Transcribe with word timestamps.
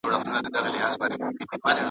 پیکر 0.03 0.13
که 0.73 0.79
هر 0.83 0.91
څو 0.93 1.05
دلربا 1.11 1.55
تر 1.63 1.69
دی. 1.75 1.79